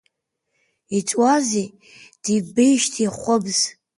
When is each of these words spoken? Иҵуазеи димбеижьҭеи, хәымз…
Иҵуазеи 0.97 1.67
димбеижьҭеи, 2.23 3.09
хәымз… 3.17 3.59